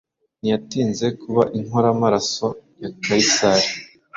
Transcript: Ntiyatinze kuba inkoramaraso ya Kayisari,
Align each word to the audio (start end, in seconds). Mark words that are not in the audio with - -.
Ntiyatinze 0.39 1.07
kuba 1.21 1.41
inkoramaraso 1.57 2.47
ya 2.81 2.89
Kayisari, 3.03 3.67